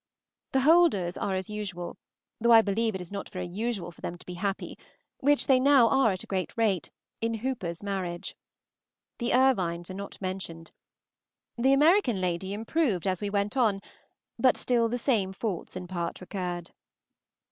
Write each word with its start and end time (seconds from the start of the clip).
The 0.53 0.61
Holders 0.61 1.15
are 1.15 1.35
as 1.35 1.47
usual, 1.47 1.95
though 2.39 2.51
I 2.51 2.63
believe 2.63 2.95
it 2.95 3.01
is 3.01 3.11
not 3.11 3.29
very 3.29 3.45
usual 3.45 3.91
for 3.91 4.01
them 4.01 4.17
to 4.17 4.25
be 4.25 4.33
happy, 4.33 4.75
which 5.19 5.45
they 5.45 5.59
now 5.59 5.87
are 5.89 6.11
at 6.11 6.23
a 6.23 6.25
great 6.25 6.57
rate, 6.57 6.89
in 7.21 7.35
Hooper's 7.35 7.83
marriage. 7.83 8.35
The 9.19 9.29
Irvines 9.31 9.91
are 9.91 9.93
not 9.93 10.19
mentioned. 10.19 10.71
The 11.55 11.73
American 11.73 12.19
lady 12.19 12.51
improved 12.51 13.05
as 13.05 13.21
we 13.21 13.29
went 13.29 13.55
on; 13.55 13.79
but 14.39 14.57
still 14.57 14.89
the 14.89 14.97
same 14.97 15.33
faults 15.33 15.75
in 15.75 15.87
part 15.87 16.19
recurred. 16.19 16.71